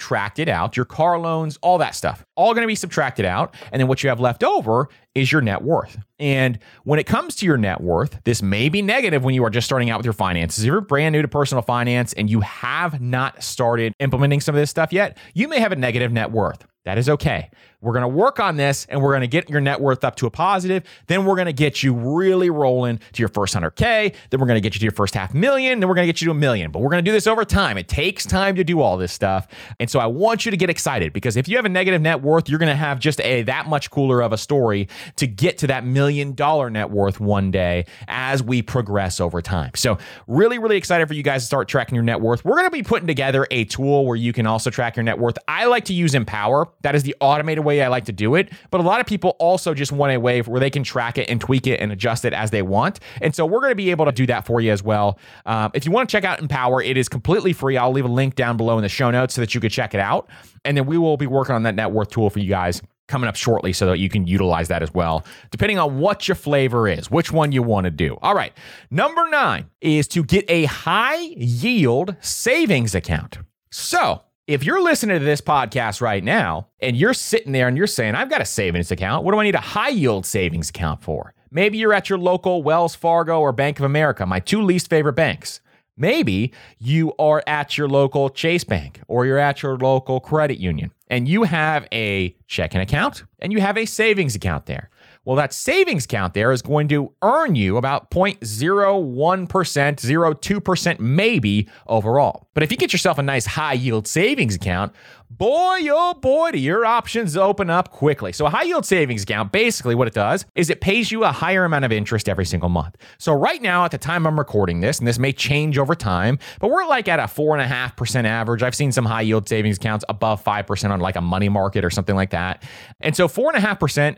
[0.48, 0.76] out.
[0.76, 3.54] Your car loans, all that stuff, all going to be subtracted out.
[3.72, 5.98] And then what you have left over is your net worth.
[6.18, 9.50] And when it comes to your net worth, this may be negative when you are
[9.50, 10.64] just starting out with your finances.
[10.64, 14.60] If you're brand new to personal finance and you have not started implementing some of
[14.60, 16.66] this stuff yet, you may have a negative net worth.
[16.84, 17.50] That is okay.
[17.80, 20.16] We're going to work on this and we're going to get your net worth up
[20.16, 20.84] to a positive.
[21.06, 24.14] Then we're going to get you really rolling to your first 100K.
[24.30, 25.80] Then we're going to get you to your first half million.
[25.80, 26.70] Then we're going to get you to a million.
[26.70, 27.78] But we're going to do this over time.
[27.78, 29.48] It takes time to do all this stuff.
[29.80, 32.20] And so I want you to get excited because if you have a negative net
[32.20, 35.58] worth, you're going to have just a that much cooler of a story to get
[35.58, 39.70] to that million dollar net worth one day as we progress over time.
[39.74, 42.44] So really, really excited for you guys to start tracking your net worth.
[42.44, 45.18] We're going to be putting together a tool where you can also track your net
[45.18, 45.36] worth.
[45.48, 46.68] I like to use Empower.
[46.82, 48.52] That is the automated way I like to do it.
[48.70, 51.28] But a lot of people also just want a way where they can track it
[51.28, 53.00] and tweak it and adjust it as they want.
[53.20, 55.18] And so we're going to be able to do that for you as well.
[55.46, 57.76] Um, if you want to check out Empower, it is completely free.
[57.76, 59.94] I'll leave a link down below in the show notes so that you can check
[59.94, 60.28] it out.
[60.64, 63.28] And then we will be working on that net worth tool for you guys coming
[63.28, 66.88] up shortly so that you can utilize that as well, depending on what your flavor
[66.88, 68.16] is, which one you want to do.
[68.22, 68.52] All right.
[68.90, 73.38] Number nine is to get a high yield savings account.
[73.70, 77.86] So, if you're listening to this podcast right now and you're sitting there and you're
[77.86, 81.02] saying, I've got a savings account, what do I need a high yield savings account
[81.02, 81.34] for?
[81.50, 85.14] Maybe you're at your local Wells Fargo or Bank of America, my two least favorite
[85.14, 85.60] banks.
[85.96, 90.92] Maybe you are at your local Chase Bank or you're at your local credit union
[91.08, 94.90] and you have a checking account and you have a savings account there.
[95.24, 102.48] Well, that savings count there is going to earn you about 0.01%, 0.02% maybe overall.
[102.52, 104.92] But if you get yourself a nice high yield savings account,
[105.30, 108.32] boy, oh boy, do your options open up quickly.
[108.32, 111.32] So, a high yield savings account, basically what it does is it pays you a
[111.32, 112.96] higher amount of interest every single month.
[113.18, 116.38] So, right now, at the time I'm recording this, and this may change over time,
[116.60, 118.62] but we're like at a 4.5% average.
[118.62, 121.90] I've seen some high yield savings accounts above 5% on like a money market or
[121.90, 122.62] something like that.
[123.00, 124.16] And so, 4.5%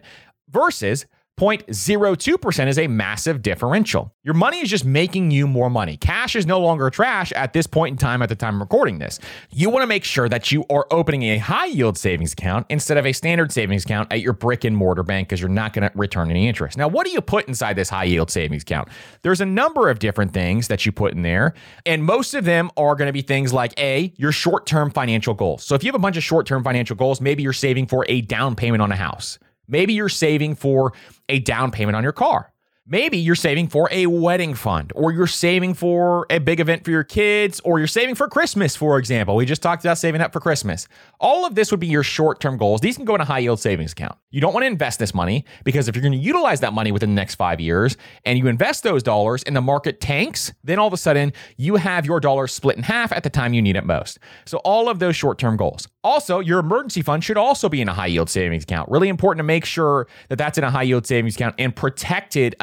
[0.49, 1.07] versus
[1.39, 4.11] 0.02% is a massive differential.
[4.23, 5.99] Your money is just making you more money.
[5.99, 9.21] Cash is no longer trash at this point in time, at the time recording this.
[9.51, 12.97] You want to make sure that you are opening a high yield savings account instead
[12.97, 15.87] of a standard savings account at your brick and mortar bank because you're not going
[15.87, 16.79] to return any interest.
[16.79, 18.89] Now, what do you put inside this high yield savings account?
[19.21, 21.53] There's a number of different things that you put in there,
[21.85, 25.35] and most of them are going to be things like A, your short term financial
[25.35, 25.65] goals.
[25.65, 28.07] So if you have a bunch of short term financial goals, maybe you're saving for
[28.09, 29.39] a down payment on a house.
[29.69, 30.93] Maybe you're saving for
[31.29, 32.53] a down payment on your car.
[32.89, 36.93] Maybe you're saving for a wedding fund, or you're saving for a big event for
[36.93, 39.35] your kids, or you're saving for Christmas, for example.
[39.35, 40.87] We just talked about saving up for Christmas.
[41.19, 42.81] All of this would be your short term goals.
[42.81, 44.17] These can go in a high yield savings account.
[44.31, 46.93] You don't want to invest this money because if you're going to utilize that money
[46.93, 50.79] within the next five years and you invest those dollars and the market tanks, then
[50.79, 53.63] all of a sudden you have your dollars split in half at the time you
[53.63, 54.21] need it most.
[54.45, 55.89] So, all of those short term goals.
[56.05, 58.89] Also, your emergency fund should also be in a high yield savings account.
[58.89, 62.55] Really important to make sure that that's in a high yield savings account and protected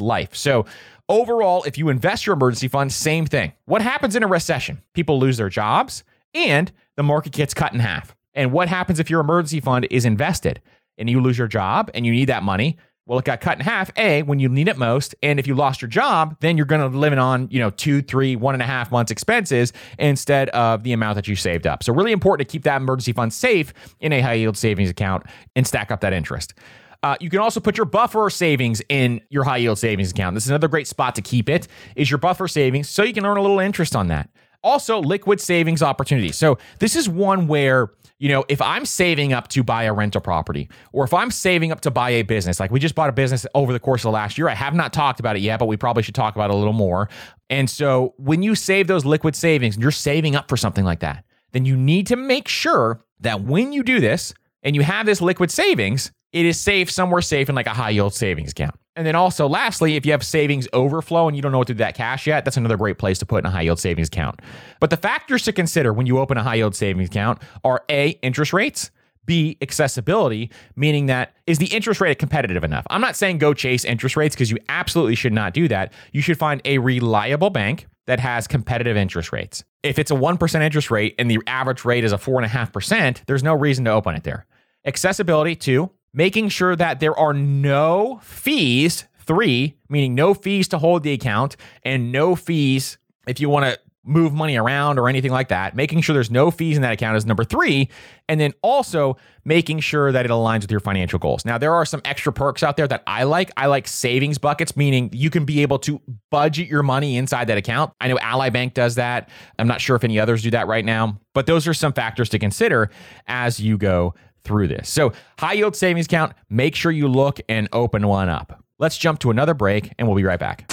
[0.00, 0.34] life.
[0.34, 0.66] So,
[1.08, 3.52] overall, if you invest your emergency fund, same thing.
[3.64, 4.82] What happens in a recession?
[4.94, 6.04] People lose their jobs
[6.34, 8.14] and the market gets cut in half.
[8.34, 10.60] And what happens if your emergency fund is invested
[10.98, 12.78] and you lose your job and you need that money?
[13.04, 13.90] Well, it got cut in half.
[13.96, 16.88] A, when you need it most, and if you lost your job, then you're going
[16.88, 20.84] to live on, you know, two, three, one and a half months expenses instead of
[20.84, 21.82] the amount that you saved up.
[21.82, 25.24] So, really important to keep that emergency fund safe in a high yield savings account
[25.56, 26.54] and stack up that interest.
[27.02, 30.34] Uh, you can also put your buffer savings in your high yield savings account.
[30.34, 31.68] This is another great spot to keep it.
[31.96, 34.30] Is your buffer savings so you can earn a little interest on that.
[34.62, 36.30] Also, liquid savings opportunity.
[36.30, 37.90] So this is one where
[38.22, 41.72] you know, if I'm saving up to buy a rental property or if I'm saving
[41.72, 44.04] up to buy a business, like we just bought a business over the course of
[44.04, 46.36] the last year, I have not talked about it yet, but we probably should talk
[46.36, 47.08] about it a little more.
[47.50, 51.00] And so when you save those liquid savings and you're saving up for something like
[51.00, 55.06] that, then you need to make sure that when you do this and you have
[55.06, 58.74] this liquid savings, it is safe somewhere safe in like a high yield savings account.
[58.94, 61.72] And then also, lastly, if you have savings overflow and you don't know what to
[61.72, 63.78] do with that cash yet, that's another great place to put in a high yield
[63.78, 64.40] savings account.
[64.80, 68.10] But the factors to consider when you open a high yield savings account are A,
[68.22, 68.90] interest rates.
[69.24, 72.84] B, accessibility, meaning that is the interest rate competitive enough?
[72.90, 75.92] I'm not saying go chase interest rates because you absolutely should not do that.
[76.12, 79.62] You should find a reliable bank that has competitive interest rates.
[79.84, 83.54] If it's a 1% interest rate and the average rate is a 4.5%, there's no
[83.54, 84.44] reason to open it there.
[84.84, 91.02] Accessibility, two, making sure that there are no fees, three, meaning no fees to hold
[91.02, 95.48] the account and no fees if you want to move money around or anything like
[95.48, 95.76] that.
[95.76, 97.88] Making sure there's no fees in that account is number three.
[98.28, 101.44] And then also making sure that it aligns with your financial goals.
[101.44, 103.52] Now, there are some extra perks out there that I like.
[103.56, 107.58] I like savings buckets, meaning you can be able to budget your money inside that
[107.58, 107.92] account.
[108.00, 109.28] I know Ally Bank does that.
[109.58, 112.28] I'm not sure if any others do that right now, but those are some factors
[112.30, 112.90] to consider
[113.28, 114.14] as you go
[114.44, 114.88] through this.
[114.88, 118.62] So, high yield savings account, make sure you look and open one up.
[118.78, 120.70] Let's jump to another break and we'll be right back.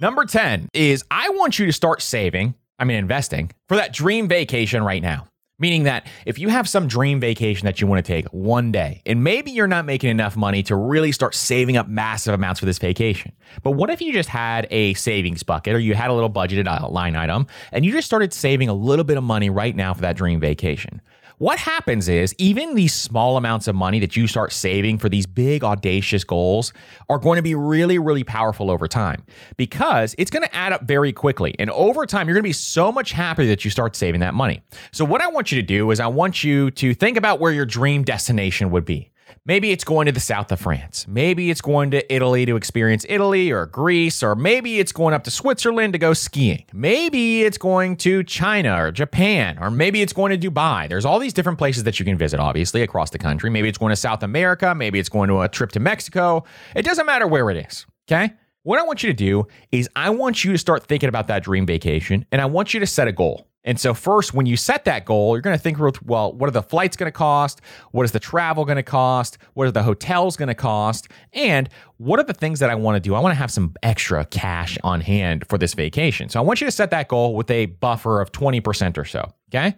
[0.00, 4.26] Number 10 is I want you to start saving, I mean, investing for that dream
[4.26, 5.28] vacation right now.
[5.58, 9.00] Meaning that if you have some dream vacation that you want to take one day,
[9.06, 12.66] and maybe you're not making enough money to really start saving up massive amounts for
[12.66, 13.30] this vacation,
[13.62, 16.66] but what if you just had a savings bucket or you had a little budgeted
[16.66, 19.94] uh, line item and you just started saving a little bit of money right now
[19.94, 21.00] for that dream vacation?
[21.42, 25.26] What happens is even these small amounts of money that you start saving for these
[25.26, 26.72] big, audacious goals
[27.08, 29.24] are going to be really, really powerful over time
[29.56, 31.56] because it's going to add up very quickly.
[31.58, 34.34] And over time, you're going to be so much happier that you start saving that
[34.34, 34.62] money.
[34.92, 37.50] So, what I want you to do is I want you to think about where
[37.50, 39.10] your dream destination would be.
[39.44, 41.06] Maybe it's going to the south of France.
[41.08, 45.24] Maybe it's going to Italy to experience Italy or Greece, or maybe it's going up
[45.24, 46.64] to Switzerland to go skiing.
[46.72, 50.88] Maybe it's going to China or Japan, or maybe it's going to Dubai.
[50.88, 53.50] There's all these different places that you can visit, obviously, across the country.
[53.50, 54.74] Maybe it's going to South America.
[54.74, 56.44] Maybe it's going to a trip to Mexico.
[56.74, 57.86] It doesn't matter where it is.
[58.08, 58.34] Okay.
[58.64, 61.42] What I want you to do is I want you to start thinking about that
[61.42, 63.48] dream vacation and I want you to set a goal.
[63.64, 66.52] And so, first, when you set that goal, you're going to think, well, what are
[66.52, 67.60] the flights going to cost?
[67.92, 69.38] What is the travel going to cost?
[69.54, 71.08] What are the hotels going to cost?
[71.32, 73.14] And what are the things that I want to do?
[73.14, 76.28] I want to have some extra cash on hand for this vacation.
[76.28, 79.32] So, I want you to set that goal with a buffer of 20% or so.
[79.54, 79.76] Okay.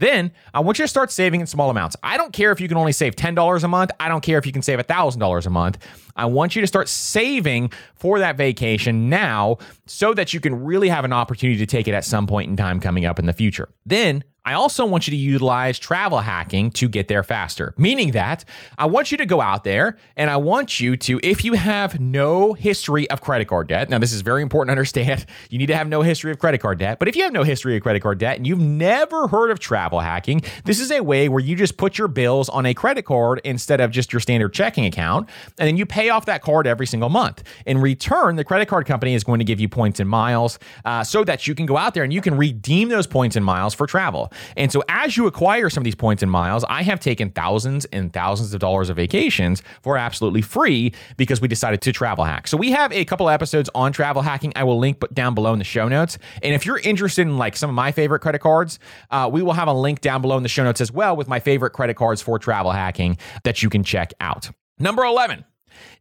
[0.00, 1.94] Then I want you to start saving in small amounts.
[2.02, 3.90] I don't care if you can only save $10 a month.
[4.00, 5.78] I don't care if you can save $1,000 a month.
[6.16, 10.88] I want you to start saving for that vacation now so that you can really
[10.88, 13.32] have an opportunity to take it at some point in time coming up in the
[13.32, 13.68] future.
[13.84, 18.44] Then I also want you to utilize travel hacking to get there faster, meaning that
[18.78, 22.00] I want you to go out there and I want you to, if you have
[22.00, 25.66] no history of credit card debt, now this is very important to understand, you need
[25.66, 27.82] to have no history of credit card debt, but if you have no history of
[27.82, 31.40] credit card debt and you've never heard of travel hacking, this is a way where
[31.40, 34.86] you just put your bills on a credit card instead of just your standard checking
[34.86, 35.28] account,
[35.58, 37.42] and then you pay off that card every single month.
[37.66, 41.04] In return, the credit card company is going to give you points and miles uh,
[41.04, 43.74] so that you can go out there and you can redeem those points and miles
[43.74, 44.32] for travel.
[44.56, 47.84] And so as you acquire some of these points and miles, I have taken thousands
[47.86, 52.48] and thousands of dollars of vacations for absolutely free because we decided to travel hack.
[52.48, 54.52] So we have a couple episodes on travel hacking.
[54.56, 56.18] I will link down below in the show notes.
[56.42, 58.78] And if you're interested in like some of my favorite credit cards,
[59.10, 61.28] uh, we will have a link down below in the show notes as well with
[61.28, 64.50] my favorite credit cards for travel hacking that you can check out.
[64.78, 65.44] Number 11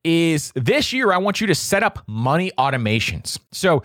[0.04, 3.40] is this year, I want you to set up money automations.
[3.52, 3.84] So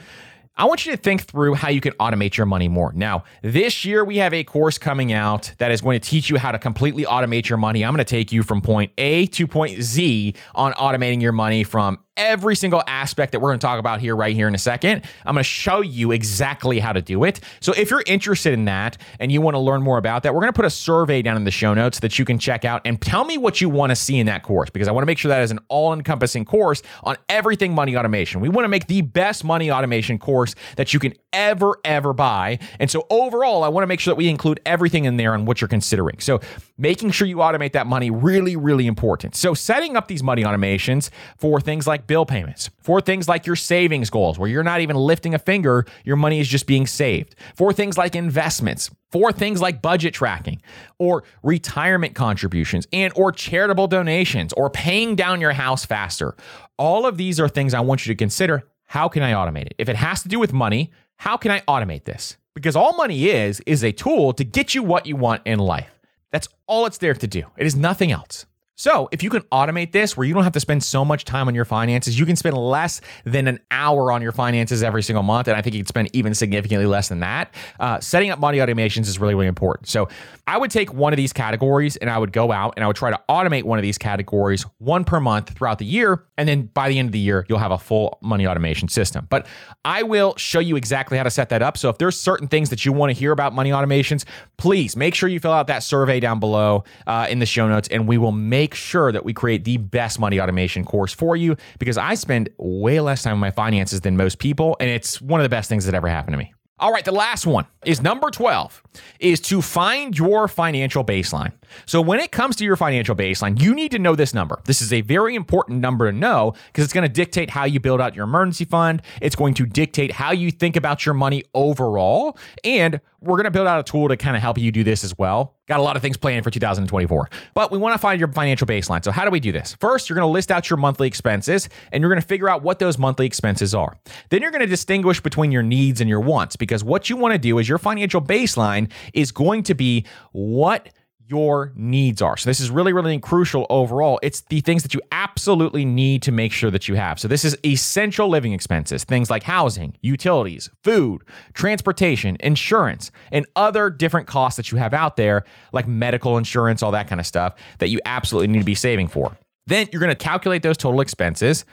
[0.57, 2.93] I want you to think through how you can automate your money more.
[2.95, 6.37] Now, this year we have a course coming out that is going to teach you
[6.39, 7.85] how to completely automate your money.
[7.85, 11.65] I'm going to take you from point A to point Z on automating your money
[11.65, 14.59] from every single aspect that we're going to talk about here right here in a
[14.59, 15.05] second.
[15.25, 17.41] I'm going to show you exactly how to do it.
[17.61, 20.41] So if you're interested in that and you want to learn more about that, we're
[20.41, 22.83] going to put a survey down in the show notes that you can check out
[22.85, 25.07] and tell me what you want to see in that course because I want to
[25.07, 28.41] make sure that is an all-encompassing course on everything money automation.
[28.41, 32.59] We want to make the best money automation course that you can ever ever buy.
[32.79, 35.45] And so overall, I want to make sure that we include everything in there on
[35.47, 36.21] what you're considering.
[36.21, 36.41] So
[36.79, 39.35] making sure you automate that money really really important.
[39.35, 43.57] So setting up these money automations for things like bill payments, for things like your
[43.57, 47.35] savings goals, where you're not even lifting a finger, your money is just being saved,
[47.55, 50.61] for things like investments, for things like budget tracking
[50.99, 56.37] or retirement contributions and or charitable donations or paying down your house faster.
[56.79, 58.65] All of these are things I want you to consider.
[58.87, 59.75] How can I automate it?
[59.79, 62.37] If it has to do with money, how can I automate this?
[62.55, 65.91] Because all money is is a tool to get you what you want in life.
[66.31, 67.45] That's all it's there to do.
[67.57, 68.47] It is nothing else.
[68.77, 71.47] So, if you can automate this where you don't have to spend so much time
[71.47, 75.23] on your finances, you can spend less than an hour on your finances every single
[75.23, 75.47] month.
[75.47, 77.55] And I think you can spend even significantly less than that.
[77.79, 79.89] Uh, setting up money automations is really, really important.
[79.89, 80.09] So,
[80.49, 82.97] I would take one of these categories and I would go out and I would
[82.97, 86.25] try to automate one of these categories one per month throughout the year.
[86.37, 89.29] And then by the end of the year, you'll have a full money automation system.
[89.31, 89.47] But
[89.85, 91.79] I will show you exactly how to set that up.
[91.79, 94.25] So, if there's certain things that you want to hear about money automations,
[94.57, 97.87] please make sure you fill out that survey down below uh, in the show notes
[97.89, 101.37] and we will make make sure that we create the best money automation course for
[101.37, 104.75] you because I spend way less time on my finances than most people.
[104.81, 106.55] And it's one of the best things that ever happened to me.
[106.79, 108.83] All right, the last one is number 12
[109.21, 111.53] is to find your financial baseline.
[111.87, 114.61] So when it comes to your financial baseline, you need to know this number.
[114.65, 117.81] This is a very important number to know because it's going to dictate how you
[117.81, 119.03] build out your emergency fund.
[119.21, 123.51] It's going to dictate how you think about your money overall, and we're going to
[123.51, 125.55] build out a tool to kind of help you do this as well.
[125.67, 128.67] Got a lot of things planned for 2024, but we want to find your financial
[128.67, 129.03] baseline.
[129.03, 129.75] So, how do we do this?
[129.81, 132.63] First, you're going to list out your monthly expenses and you're going to figure out
[132.63, 133.97] what those monthly expenses are.
[134.29, 137.33] Then, you're going to distinguish between your needs and your wants because what you want
[137.33, 140.91] to do is your financial baseline is going to be what
[141.35, 142.37] your needs are.
[142.37, 144.21] So this is really, really crucial overall.
[144.23, 147.19] It's the things that you absolutely need to make sure that you have.
[147.19, 151.23] So this is essential living expenses, things like housing, utilities, food,
[151.53, 156.93] transportation, insurance, and other different costs that you have out there, like medical insurance, all
[156.93, 159.37] that kind of stuff that you absolutely need to be saving for.
[159.67, 161.65] Then you're going to calculate those total expenses.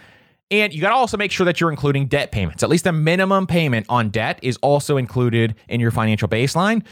[0.50, 2.64] And you got to also make sure that you're including debt payments.
[2.64, 6.84] At least a minimum payment on debt is also included in your financial baseline.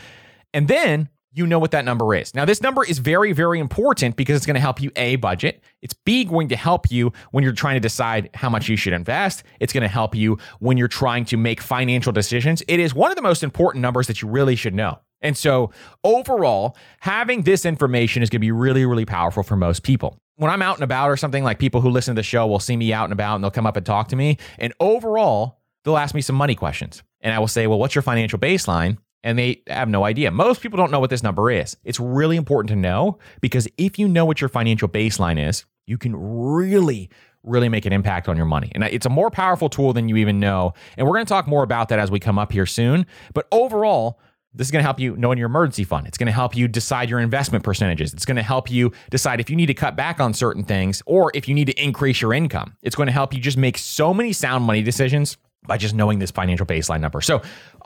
[0.53, 2.33] And then you know what that number is.
[2.33, 5.63] Now, this number is very, very important because it's going to help you A, budget.
[5.81, 8.93] It's B, going to help you when you're trying to decide how much you should
[8.93, 9.43] invest.
[9.59, 12.63] It's going to help you when you're trying to make financial decisions.
[12.67, 14.99] It is one of the most important numbers that you really should know.
[15.21, 15.71] And so,
[16.03, 20.17] overall, having this information is going to be really, really powerful for most people.
[20.37, 22.61] When I'm out and about or something, like people who listen to the show will
[22.61, 24.37] see me out and about and they'll come up and talk to me.
[24.57, 27.03] And overall, they'll ask me some money questions.
[27.21, 28.97] And I will say, Well, what's your financial baseline?
[29.23, 30.31] And they have no idea.
[30.31, 31.77] Most people don't know what this number is.
[31.83, 35.97] It's really important to know because if you know what your financial baseline is, you
[35.97, 37.09] can really
[37.43, 38.71] really make an impact on your money.
[38.75, 40.73] And it's a more powerful tool than you even know.
[40.97, 43.05] And we're going to talk more about that as we come up here soon.
[43.33, 44.19] But overall,
[44.53, 46.07] this is going to help you know in your emergency fund.
[46.07, 48.13] It's going to help you decide your investment percentages.
[48.13, 51.03] It's going to help you decide if you need to cut back on certain things
[51.05, 52.75] or if you need to increase your income.
[52.81, 55.37] It's going to help you just make so many sound money decisions
[55.67, 57.21] by just knowing this financial baseline number.
[57.21, 57.41] So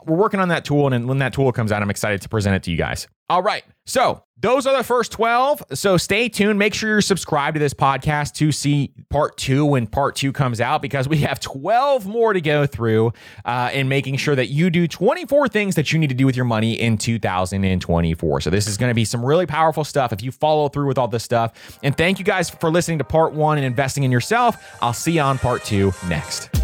[0.06, 0.92] we're working on that tool.
[0.92, 3.08] And when that tool comes out, I'm excited to present it to you guys.
[3.30, 3.64] All right.
[3.86, 5.64] So those are the first 12.
[5.72, 6.58] So stay tuned.
[6.58, 10.60] Make sure you're subscribed to this podcast to see part two when part two comes
[10.60, 13.12] out because we have 12 more to go through
[13.46, 16.36] uh, in making sure that you do 24 things that you need to do with
[16.36, 18.42] your money in 2024.
[18.42, 20.98] So this is going to be some really powerful stuff if you follow through with
[20.98, 21.78] all this stuff.
[21.82, 24.56] And thank you guys for listening to part one and investing in yourself.
[24.82, 26.63] I'll see you on part two next.